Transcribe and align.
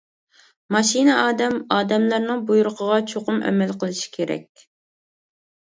ماشىنا 0.75 1.17
ئادەم 1.23 1.59
ئادەملەرنىڭ 1.75 2.41
بۇيرۇقىغا 2.47 2.97
چوقۇم 3.13 3.39
ئەمەل 3.51 3.75
قىلىشى 3.85 4.11
كېرەك. 4.17 4.69